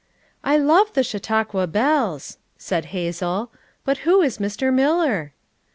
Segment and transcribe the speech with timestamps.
[0.43, 3.51] "I lovo the Chautauqua bolls," said Hazel,
[3.85, 4.73] "but who is Mr.
[4.73, 5.31] Miller!"